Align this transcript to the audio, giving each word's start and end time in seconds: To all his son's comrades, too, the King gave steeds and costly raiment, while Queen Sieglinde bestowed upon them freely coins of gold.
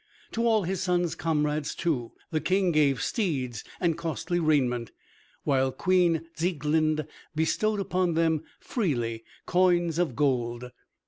To 0.31 0.47
all 0.47 0.63
his 0.63 0.81
son's 0.81 1.13
comrades, 1.13 1.75
too, 1.75 2.11
the 2.31 2.41
King 2.41 2.71
gave 2.71 3.03
steeds 3.03 3.63
and 3.79 3.95
costly 3.95 4.39
raiment, 4.39 4.91
while 5.43 5.71
Queen 5.71 6.25
Sieglinde 6.33 7.05
bestowed 7.35 7.79
upon 7.79 8.15
them 8.15 8.43
freely 8.59 9.23
coins 9.45 9.99
of 9.99 10.15
gold. 10.15 10.71